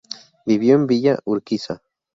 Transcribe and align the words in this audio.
Vivió 0.47 0.73
en 0.77 0.87
Villa 0.87 1.19
Urquiza. 1.25 1.83